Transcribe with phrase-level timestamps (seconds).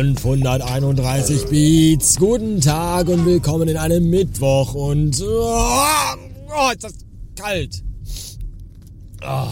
[0.00, 2.16] 531 Beats.
[2.16, 6.16] Guten Tag und willkommen in einem Mittwoch und oh,
[6.48, 6.94] oh ist das
[7.36, 7.82] kalt.
[9.22, 9.46] Oh.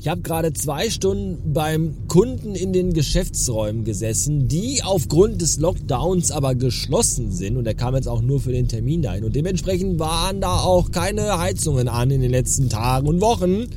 [0.00, 6.32] Ich habe gerade zwei Stunden beim Kunden in den Geschäftsräumen gesessen, die aufgrund des Lockdowns
[6.32, 10.00] aber geschlossen sind und er kam jetzt auch nur für den Termin dahin und dementsprechend
[10.00, 13.68] waren da auch keine Heizungen an in den letzten Tagen und Wochen.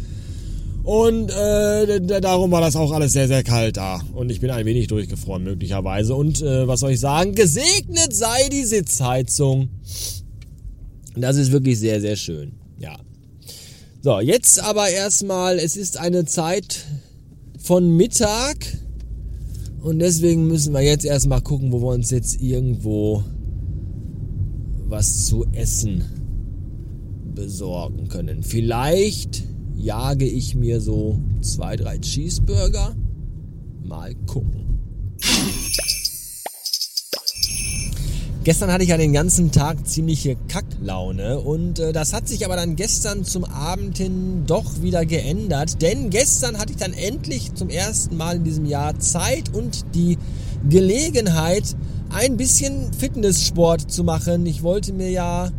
[0.83, 4.01] Und äh, darum war das auch alles sehr, sehr kalt da.
[4.13, 6.13] Und ich bin ein wenig durchgefroren möglicherweise.
[6.13, 7.35] Und äh, was soll ich sagen?
[7.35, 9.69] Gesegnet sei die Sitzheizung.
[11.15, 12.53] Das ist wirklich sehr, sehr schön.
[12.77, 12.97] Ja.
[14.01, 16.85] So, jetzt aber erstmal, es ist eine Zeit
[17.57, 18.57] von Mittag.
[19.81, 23.23] Und deswegen müssen wir jetzt erstmal gucken, wo wir uns jetzt irgendwo
[24.87, 26.03] was zu essen
[27.33, 28.43] besorgen können.
[28.43, 29.43] Vielleicht
[29.83, 32.95] jage ich mir so zwei, drei Cheeseburger.
[33.83, 34.79] Mal gucken.
[38.45, 42.57] Gestern hatte ich ja den ganzen Tag ziemliche Kacklaune und äh, das hat sich aber
[42.57, 47.69] dann gestern zum Abend hin doch wieder geändert, denn gestern hatte ich dann endlich zum
[47.69, 50.17] ersten Mal in diesem Jahr Zeit und die
[50.69, 51.75] Gelegenheit,
[52.09, 54.45] ein bisschen Fitnesssport zu machen.
[54.45, 55.49] Ich wollte mir ja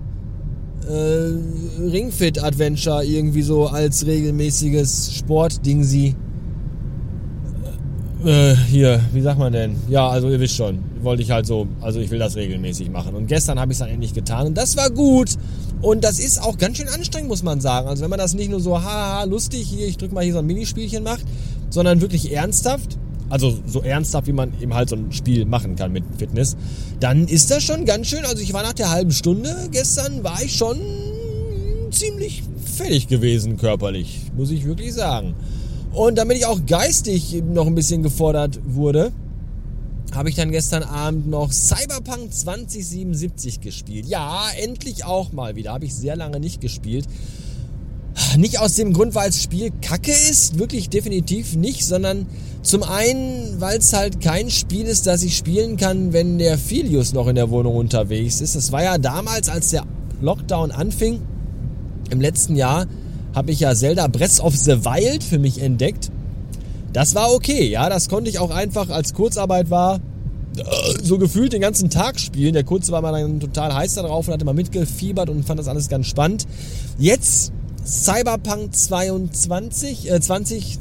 [0.89, 6.15] äh, Ringfit Adventure irgendwie so als regelmäßiges Sportding sie.
[8.25, 9.77] Äh, hier, wie sagt man denn?
[9.89, 13.15] Ja, also ihr wisst schon, wollte ich halt so, also ich will das regelmäßig machen.
[13.15, 15.37] Und gestern habe ich es dann endlich getan und das war gut.
[15.83, 17.89] Und das ist auch ganz schön anstrengend, muss man sagen.
[17.89, 20.39] Also wenn man das nicht nur so haha lustig hier, ich drücke mal hier so
[20.39, 21.25] ein Minispielchen macht,
[21.69, 22.99] sondern wirklich ernsthaft,
[23.31, 26.57] also so ernsthaft, wie man eben halt so ein Spiel machen kann mit Fitness,
[27.01, 28.25] dann ist das schon ganz schön.
[28.25, 30.79] Also ich war nach der halben Stunde gestern, war ich schon
[31.91, 35.35] ziemlich fertig gewesen körperlich, muss ich wirklich sagen.
[35.93, 39.13] Und damit ich auch geistig noch ein bisschen gefordert wurde,
[40.13, 44.07] habe ich dann gestern Abend noch Cyberpunk 2077 gespielt.
[44.07, 45.73] Ja, endlich auch mal wieder.
[45.73, 47.07] Habe ich sehr lange nicht gespielt.
[48.37, 52.27] Nicht aus dem Grund, weil das Spiel kacke ist, wirklich definitiv nicht, sondern
[52.63, 57.13] zum einen, weil es halt kein Spiel ist, das ich spielen kann, wenn der Filius
[57.13, 58.57] noch in der Wohnung unterwegs ist.
[58.57, 59.85] Das war ja damals, als der
[60.21, 61.21] Lockdown anfing,
[62.11, 62.87] im letzten Jahr,
[63.35, 66.11] habe ich ja Zelda Breath of the Wild für mich entdeckt.
[66.93, 70.01] Das war okay, ja, das konnte ich auch einfach als Kurzarbeit war,
[71.03, 72.55] so gefühlt den ganzen Tag spielen.
[72.55, 75.69] Der Kurze war mal dann total heiß darauf und hatte mal mitgefiebert und fand das
[75.69, 76.47] alles ganz spannend.
[76.99, 77.53] Jetzt
[77.85, 80.79] Cyberpunk 22, äh, 20,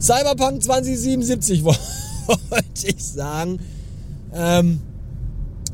[0.00, 3.58] Cyberpunk 2077 wollte ich sagen.
[4.34, 4.80] Ähm,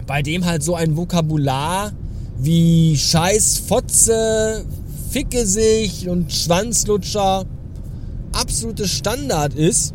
[0.06, 1.92] bei dem halt so ein Vokabular
[2.38, 4.64] wie Scheiß, Fotze,
[5.10, 7.46] Ficke sich und Schwanzlutscher
[8.32, 9.92] absolutes Standard ist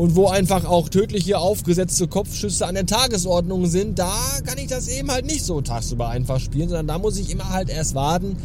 [0.00, 4.10] und wo einfach auch tödliche aufgesetzte Kopfschüsse an der Tagesordnung sind, da
[4.46, 7.50] kann ich das eben halt nicht so tagsüber einfach spielen, sondern da muss ich immer
[7.50, 8.38] halt erst warten,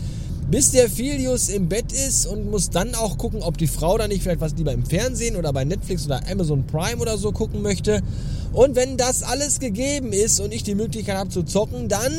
[0.51, 4.09] bis der Filius im Bett ist und muss dann auch gucken, ob die Frau da
[4.09, 7.61] nicht vielleicht was lieber im Fernsehen oder bei Netflix oder Amazon Prime oder so gucken
[7.61, 8.01] möchte.
[8.51, 12.11] Und wenn das alles gegeben ist und ich die Möglichkeit habe zu zocken, dann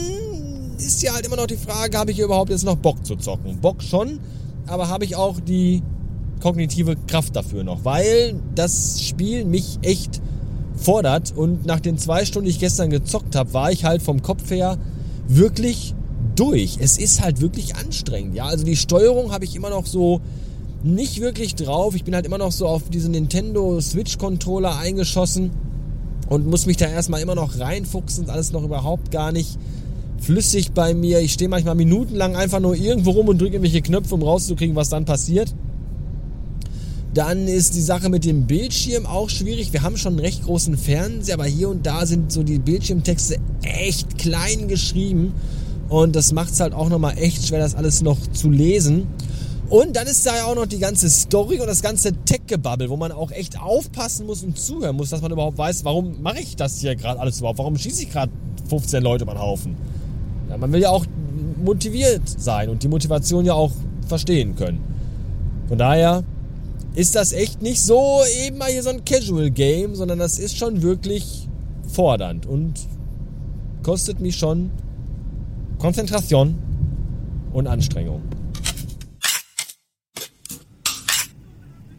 [0.79, 3.59] ist ja halt immer noch die Frage, habe ich überhaupt jetzt noch Bock zu zocken?
[3.61, 4.19] Bock schon,
[4.67, 5.83] aber habe ich auch die
[6.41, 10.21] kognitive Kraft dafür noch, weil das Spiel mich echt
[10.77, 14.23] fordert und nach den zwei Stunden, die ich gestern gezockt habe, war ich halt vom
[14.23, 14.79] Kopf her
[15.27, 15.95] wirklich
[16.35, 16.79] durch.
[16.81, 18.47] Es ist halt wirklich anstrengend, ja.
[18.47, 20.21] Also die Steuerung habe ich immer noch so
[20.83, 21.95] nicht wirklich drauf.
[21.95, 25.51] Ich bin halt immer noch so auf diesen Nintendo Switch Controller eingeschossen
[26.29, 28.25] und muss mich da erstmal immer noch reinfuchsen.
[28.25, 29.59] Ist alles noch überhaupt gar nicht
[30.19, 31.21] flüssig bei mir.
[31.21, 34.89] Ich stehe manchmal minutenlang einfach nur irgendwo rum und drücke irgendwelche Knöpfe, um rauszukriegen, was
[34.89, 35.55] dann passiert.
[37.17, 39.73] Dann ist die Sache mit dem Bildschirm auch schwierig.
[39.73, 43.39] Wir haben schon einen recht großen Fernseher, aber hier und da sind so die Bildschirmtexte
[43.63, 45.33] echt klein geschrieben.
[45.89, 49.07] Und das macht es halt auch nochmal echt schwer, das alles noch zu lesen.
[49.71, 52.99] Und dann ist da ja auch noch die ganze Story und das ganze Tech-Gebabbel, wo
[52.99, 56.55] man auch echt aufpassen muss und zuhören muss, dass man überhaupt weiß, warum mache ich
[56.55, 57.59] das hier gerade alles überhaupt?
[57.59, 58.31] Warum schieße ich gerade
[58.69, 59.75] 15 Leute über den Haufen?
[60.51, 61.07] Ja, man will ja auch
[61.65, 63.73] motiviert sein und die Motivation ja auch
[64.07, 64.85] verstehen können.
[65.67, 66.23] Von daher
[66.97, 70.57] ist das echt nicht so eben mal hier so ein Casual Game, sondern das ist
[70.57, 71.47] schon wirklich
[71.87, 72.89] fordernd und
[73.83, 74.71] kostet mich schon
[75.79, 76.57] Konzentration
[77.53, 78.23] und Anstrengung.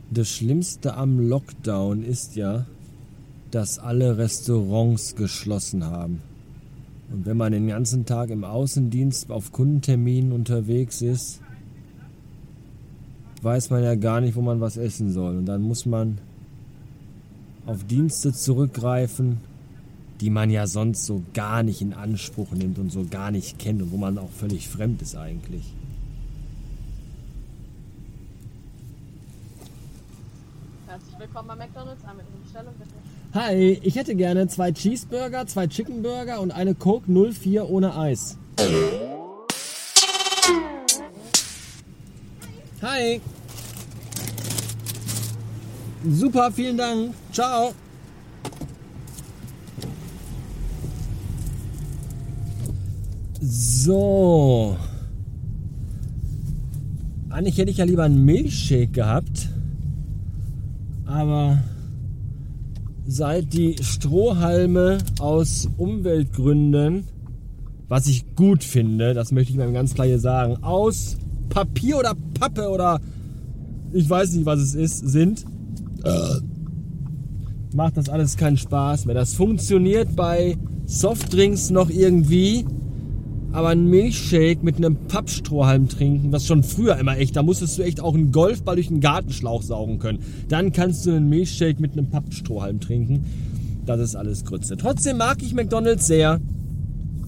[0.09, 2.65] Das Schlimmste am Lockdown ist ja,
[3.51, 6.23] dass alle Restaurants geschlossen haben.
[7.11, 11.41] Und wenn man den ganzen Tag im Außendienst auf Kundenterminen unterwegs ist,
[13.44, 15.38] weiß man ja gar nicht, wo man was essen soll.
[15.38, 16.18] Und dann muss man
[17.66, 19.38] auf Dienste zurückgreifen,
[20.22, 23.81] die man ja sonst so gar nicht in Anspruch nimmt und so gar nicht kennt
[23.81, 25.74] und wo man auch völlig fremd ist eigentlich.
[30.88, 32.04] Herzlich willkommen bei McDonalds.
[32.06, 32.92] Einmal Ihre Bestellung bitte.
[33.34, 38.38] Hi, ich hätte gerne zwei Cheeseburger, zwei Chickenburger und eine Coke 04 ohne Eis.
[42.81, 43.19] Hi.
[46.07, 47.13] Super, vielen Dank.
[47.31, 47.74] Ciao.
[53.41, 54.77] So.
[57.31, 59.50] Eigentlich hätte ich ja lieber einen Milchshake gehabt.
[61.06, 61.57] Aber
[63.07, 67.06] seit die Strohhalme aus Umweltgründen,
[67.88, 71.18] was ich gut finde, das möchte ich mal ganz klar hier sagen, aus
[71.49, 72.99] Papier oder Pappe oder
[73.94, 75.45] ich weiß nicht, was es ist, sind,
[76.03, 76.41] äh,
[77.73, 79.15] macht das alles keinen Spaß mehr.
[79.15, 82.65] Das funktioniert bei Softdrinks noch irgendwie,
[83.51, 87.83] aber ein Milchshake mit einem Pappstrohhalm trinken, was schon früher immer echt, da musstest du
[87.83, 90.19] echt auch einen Golfball durch einen Gartenschlauch saugen können.
[90.47, 93.25] Dann kannst du einen Milchshake mit einem Pappstrohhalm trinken.
[93.85, 94.75] Das ist alles Grütze.
[94.75, 96.39] Trotzdem mag ich McDonald's sehr.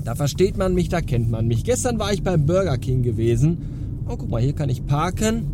[0.04, 1.64] Da versteht man mich, da kennt man mich.
[1.64, 3.79] Gestern war ich beim Burger King gewesen.
[4.10, 5.52] Oh, guck mal, hier kann ich parken.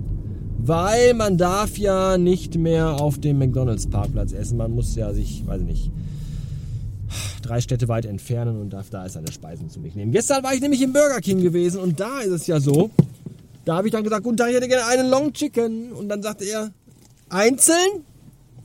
[0.60, 4.58] Weil man darf ja nicht mehr auf dem McDonald's Parkplatz essen.
[4.58, 5.92] Man muss ja sich, weiß ich nicht,
[7.42, 10.14] drei Städte weit entfernen und darf da seine Speisen zu mich nehmen.
[10.14, 12.92] Gestern war ich nämlich im Burger King gewesen und da ist es ja so,
[13.66, 15.92] da habe ich dann gesagt, guten Tag, ich hätte gerne einen Long Chicken.
[15.92, 16.72] Und dann sagte er,
[17.28, 18.06] einzeln?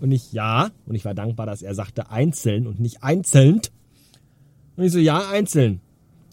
[0.01, 0.71] Und ich, ja.
[0.87, 3.61] Und ich war dankbar, dass er sagte einzeln und nicht einzeln.
[4.77, 5.81] Und ich so, ja, einzeln.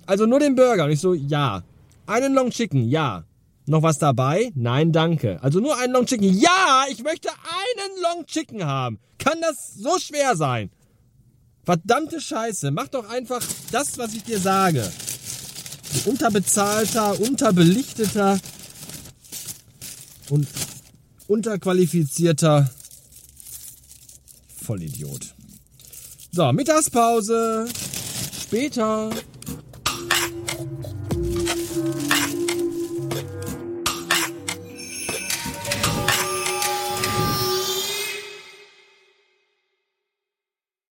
[0.06, 0.86] Also nur den Burger.
[0.86, 1.64] Und ich so, ja.
[2.06, 3.24] Einen Long Chicken, ja.
[3.70, 4.52] Noch was dabei?
[4.56, 5.44] Nein, danke.
[5.44, 6.34] Also nur einen Long Chicken.
[6.40, 8.98] Ja, ich möchte einen Long Chicken haben.
[9.20, 10.72] Kann das so schwer sein?
[11.66, 13.44] Verdammte Scheiße, mach doch einfach
[13.74, 14.90] das, was ich dir sage.
[15.92, 18.40] Du unterbezahlter, unterbelichteter
[20.30, 20.48] und
[21.28, 22.70] unterqualifizierter
[24.64, 25.36] Vollidiot.
[26.32, 27.68] So, Mittagspause.
[28.42, 29.10] Später.